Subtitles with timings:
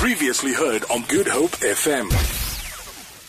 [0.00, 2.10] Previously heard on Good Hope FM.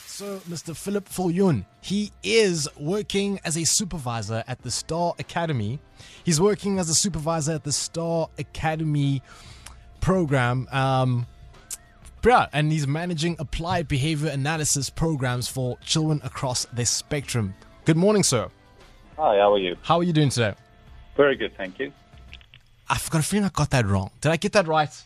[0.08, 0.74] So, Mr.
[0.74, 5.82] Philip Viljoen, he is working as a supervisor at the Star Academy.
[6.24, 9.22] He's working as a supervisor at the Star Academy
[10.00, 10.70] program.
[10.72, 11.28] Um,
[12.26, 17.54] yeah, and he's managing applied behavior analysis programs for children across the spectrum.
[17.84, 18.48] Good morning, sir.
[19.18, 19.76] Hi, how are you?
[19.82, 20.54] How are you doing today?
[21.18, 21.92] Very good, thank you.
[22.90, 24.12] I've got a feeling I got that wrong.
[24.22, 25.04] Did I get that right?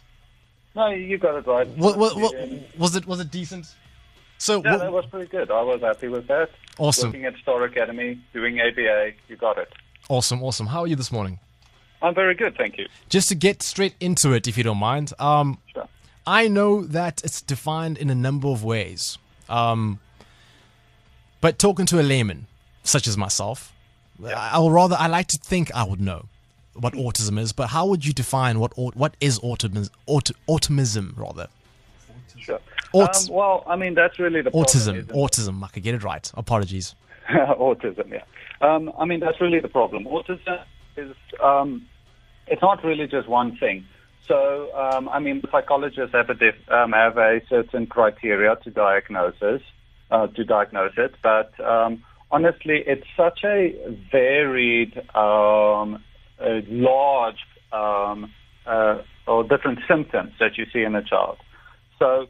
[0.75, 1.67] No, you got it right.
[1.77, 2.33] What, what, what,
[2.77, 3.73] was it was it decent?
[4.37, 5.49] So Yeah, that was pretty good.
[5.49, 6.49] I was happy with that.
[6.77, 7.09] Awesome.
[7.09, 9.71] Working at Star Academy, doing ABA, you got it.
[10.09, 10.67] awesome, awesome.
[10.67, 11.39] How are you this morning?
[12.01, 12.87] I'm very good, thank you.
[13.07, 15.13] Just to get straight into it, if you don't mind.
[15.17, 15.87] Um, Sure.
[16.27, 19.17] I know that it's defined in a number of ways.
[19.47, 19.99] Um,
[21.39, 22.47] but talking to a layman,
[22.83, 23.71] such as myself,
[24.23, 26.25] I will rather, I like to think I would know
[26.75, 31.47] what autism is, but how would you define what what is autism, aut- autism rather?
[32.37, 32.59] Sure.
[32.93, 35.27] Aut- um, well, I mean, that's really the Autism, problem.
[35.27, 35.63] autism.
[35.63, 36.31] I could get it right.
[36.35, 36.95] Apologies.
[37.29, 38.23] autism, yeah.
[38.61, 40.05] Um, I mean, that's really the problem.
[40.05, 40.61] Autism
[40.95, 41.87] is, um,
[42.47, 43.85] it's not really just one thing.
[44.27, 49.61] So, um, I mean, psychologists have a, um, have a certain criteria to diagnosis,
[50.11, 53.75] uh, to diagnose it, but um, honestly, it's such a
[54.11, 56.03] varied, um,
[56.39, 57.39] a large,
[57.71, 58.31] um,
[58.65, 61.37] uh, or different symptoms that you see in a child.
[61.99, 62.27] So,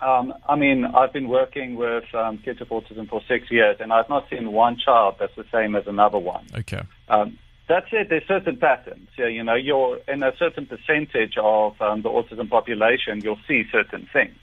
[0.00, 3.92] um, I mean, I've been working with um, kids with autism for six years, and
[3.92, 6.46] I've not seen one child that's the same as another one.
[6.54, 6.82] Okay.
[7.08, 8.08] Um, that's it.
[8.08, 9.08] There's certain patterns.
[9.16, 13.64] Yeah, you know, you're in a certain percentage of um, the autism population, you'll see
[13.70, 14.34] certain things.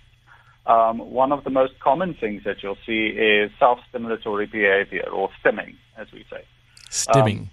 [0.65, 5.75] Um, one of the most common things that you'll see is self-stimulatory behavior, or stimming,
[5.97, 6.43] as we say.
[6.89, 7.47] Stimming.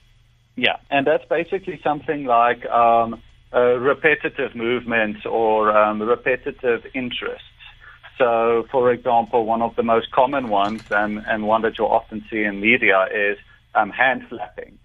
[0.55, 3.23] Yeah, and that's basically something like um,
[3.55, 7.47] uh, repetitive movements or um, repetitive interests.
[8.19, 12.25] So, for example, one of the most common ones, and, and one that you'll often
[12.31, 13.39] see in media, is
[13.75, 14.79] um, hand flapping.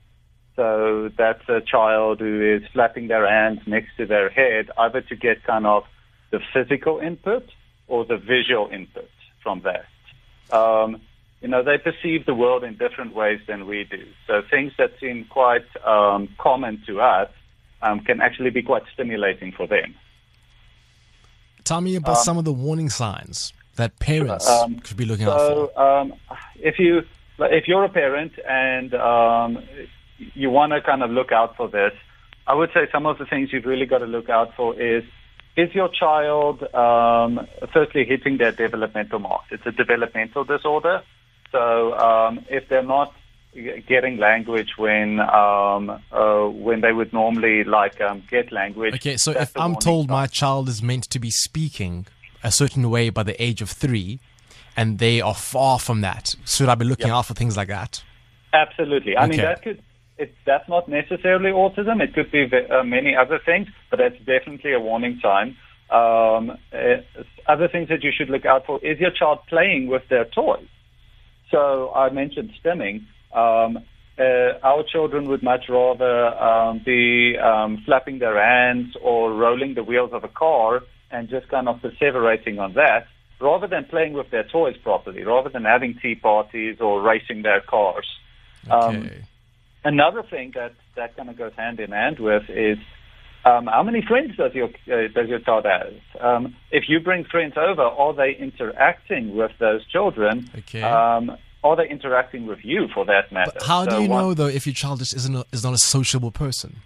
[0.55, 5.15] So that's a child who is flapping their hands next to their head, either to
[5.15, 5.83] get kind of
[6.31, 7.43] the physical input
[7.87, 9.09] or the visual input
[9.41, 9.85] from that.
[10.55, 11.01] Um,
[11.41, 14.03] you know, they perceive the world in different ways than we do.
[14.27, 17.29] So things that seem quite um, common to us
[17.81, 19.95] um, can actually be quite stimulating for them.
[21.63, 25.39] Tell me about some of the warning signs that parents Um, could be looking out
[25.39, 25.71] for.
[25.75, 26.13] So um,
[26.59, 27.03] if you
[27.39, 29.63] if you're a parent and um,
[30.33, 31.93] you want to kind of look out for this,
[32.47, 35.03] I would say some of the things you've really got to look out for is
[35.55, 39.47] is your child um, firstly hitting their developmental marks?
[39.51, 41.03] It's a developmental disorder,
[41.51, 43.13] so um, if they're not
[43.53, 48.93] getting language when um, uh, when they would normally like um, get language.
[48.95, 50.13] Okay, so if I'm told sign.
[50.13, 52.07] my child is meant to be speaking
[52.43, 54.19] a certain way by the age of three,
[54.75, 57.17] and they are far from that, should I be looking Yeah.
[57.17, 58.03] out for things like that?
[58.53, 59.17] Absolutely.
[59.17, 59.81] I mean, that could.
[60.17, 62.01] It, that's not necessarily autism.
[62.01, 65.55] It could be uh, many other things, but that's definitely a warning sign.
[65.89, 67.01] Um, uh,
[67.47, 70.67] other things that you should look out for is your child playing with their toys.
[71.49, 73.05] So I mentioned stimming.
[73.33, 73.79] Um,
[74.19, 79.83] uh, our children would much rather um, be um, flapping their hands or rolling the
[79.83, 80.81] wheels of a car
[81.11, 83.07] and just kind of perseverating on that,
[83.39, 87.61] rather than playing with their toys properly, rather than having tea parties or racing their
[87.61, 88.05] cars.
[88.69, 89.23] Um, Okay.
[89.83, 92.77] Another thing that that kind of goes hand in hand with is
[93.45, 95.93] um, how many friends does your uh, does your child have?
[96.21, 100.47] Um, if you bring friends over, are they interacting with those children?
[100.55, 100.83] Okay.
[100.83, 103.51] Um, are they interacting with you, for that matter?
[103.53, 105.63] but how do So you one- know, though, if your child just isn't a, is
[105.63, 106.77] not a sociable person?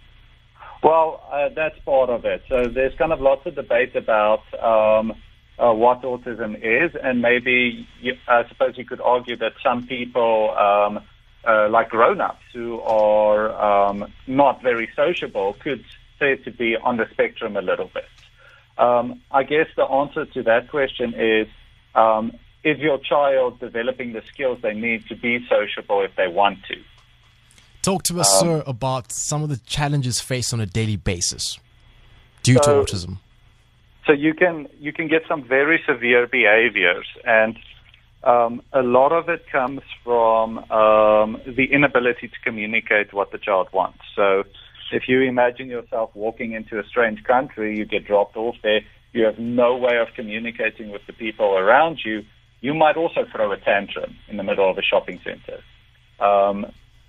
[0.82, 2.42] Well, uh, that's part of it.
[2.48, 5.14] So there's kind of lots of debate about um,
[5.58, 10.50] uh, what autism is, and maybe you, I suppose you could argue that some people,
[10.56, 11.00] um,
[11.48, 13.50] uh, like grown-ups who are
[13.88, 15.82] um, not very sociable, could
[16.18, 18.04] say to be on the spectrum a little bit.
[18.78, 21.48] Um, I guess the answer to that question is.
[22.64, 26.58] Um, is your child developing the skills they need to be sociable if they want
[26.68, 26.76] to?
[27.82, 31.58] Talk to Um, us, sir, about some of the challenges faced on a daily basis
[32.42, 33.18] due So- to autism.
[34.06, 37.58] So you can you can get some very severe behaviors, and
[38.22, 43.68] um, a lot of it comes from um, the inability to communicate what the child
[43.72, 43.98] wants.
[44.14, 44.44] So
[44.92, 48.82] if you imagine yourself walking into a strange country, you get dropped off there,
[49.12, 52.24] you have no way of communicating with the people around you.
[52.66, 55.58] You might also throw a tantrum in the middle of a shopping center.
[56.18, 56.66] Um,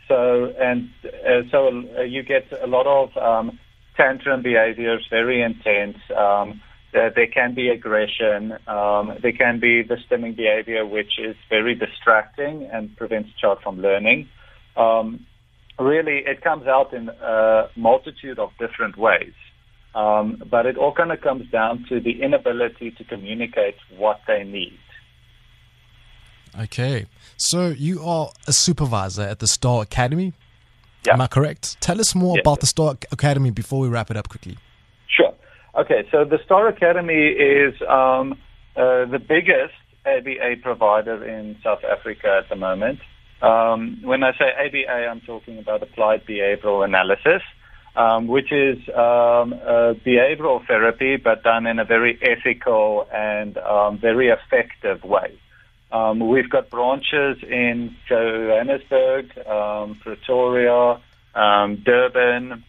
[0.07, 1.59] so and uh, so
[1.97, 3.57] uh, you get a lot of um,
[3.95, 5.97] tantrum behaviors, very intense.
[6.15, 6.61] Um,
[6.93, 11.73] that there can be aggression, um, there can be the stimming behavior, which is very
[11.73, 14.29] distracting and prevents child from learning.
[14.75, 15.25] Um,
[15.79, 19.33] really, it comes out in a multitude of different ways.
[19.95, 24.43] Um, but it all kind of comes down to the inability to communicate what they
[24.43, 24.77] need.
[26.59, 27.05] Okay.
[27.37, 30.33] So you are a supervisor at the Star Academy.
[31.05, 31.13] Yeah.
[31.13, 31.79] Am I correct?
[31.81, 32.43] Tell us more Yes.
[32.43, 34.57] about the Star Academy before we wrap it up quickly.
[35.07, 35.33] Sure.
[35.75, 38.33] Okay, so the Star Academy is um,
[38.75, 39.73] uh, the biggest
[40.05, 42.99] ABA provider in South Africa at the moment.
[43.41, 47.43] Um, when I say ABA, I'm talking about applied behavioral analysis,
[47.95, 53.99] um, which is um, uh, behavioral therapy, but done in a very ethical and um,
[53.99, 55.39] very effective way.
[55.91, 60.99] Um, we've got branches in Johannesburg, um, Pretoria,
[61.33, 62.63] um, Durban,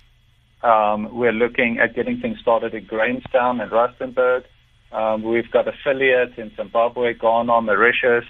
[0.62, 4.44] um, we're looking at getting things started in Grahamstown and Rustenburg.
[4.90, 8.24] Um, we've got affiliates in Zimbabwe, Ghana, Mauritius.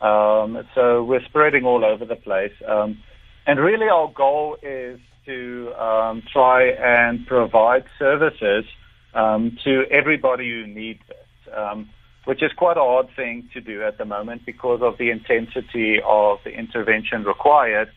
[0.00, 2.52] Um, so we're spreading all over the place.
[2.66, 2.98] Um,
[3.46, 8.64] and really our goal is to um, try and provide services
[9.14, 11.26] um, to everybody who needs it,
[12.26, 15.98] which is quite a hard thing to do at the moment because of the intensity
[16.04, 17.88] of the intervention required.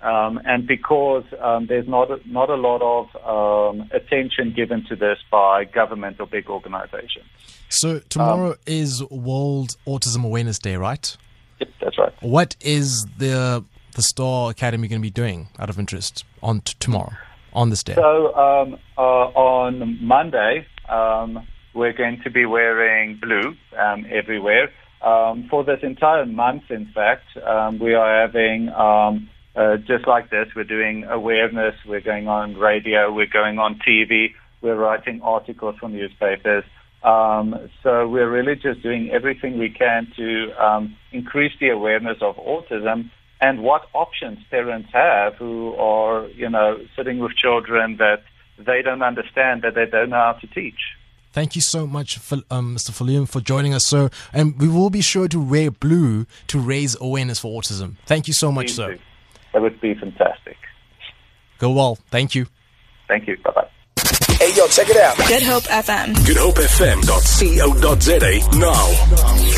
[0.00, 4.96] Um, and because um, there's not a, not a lot of um, attention given to
[4.96, 7.26] this by government or big organizations.
[7.68, 11.16] So tomorrow is World Autism Awareness Day, right?
[11.60, 12.12] Yep, that's right.
[12.20, 13.64] What is the
[13.94, 17.12] the Star Academy going to be doing out of interest on t- tomorrow
[17.52, 17.94] on this day?
[17.94, 24.70] So um, uh, on Monday, um, we're going to be wearing blue um, everywhere.
[25.02, 30.30] Um, for this entire month, in fact, um, we are having um, uh, just like
[30.30, 30.46] this.
[30.54, 31.74] We're doing awareness.
[31.86, 33.12] We're going on radio.
[33.12, 34.28] We're going on TV.
[34.60, 36.64] We're writing articles for newspapers.
[37.02, 42.36] Um, so we're really just doing everything we can to um, increase the awareness of
[42.36, 43.10] autism
[43.40, 48.22] and what options parents have who are, you know, sitting with children that
[48.56, 50.78] they don't understand, that they don't know how to teach.
[51.32, 52.90] Thank you so much, Phil- um, Mr.
[52.90, 54.10] Viljoen, for joining us, sir.
[54.32, 57.96] And we will be sure to wear blue to raise awareness for autism.
[58.06, 58.92] Thank you so much, Please sir.
[58.94, 58.98] do.
[59.54, 60.56] That would be fantastic.
[61.58, 61.96] Go well.
[62.10, 62.46] Thank you.
[63.08, 63.36] Thank you.
[63.38, 63.68] Bye bye.
[64.38, 65.16] Hey, yo, check it out.
[65.28, 66.14] Good Hope FM.
[66.26, 69.51] Good Hope GoodHopeFM.co.za now.